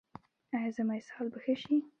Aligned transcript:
ایا 0.55 0.69
زما 0.77 0.93
اسهال 0.99 1.27
به 1.33 1.39
ښه 1.43 1.55
شي؟ 1.61 1.75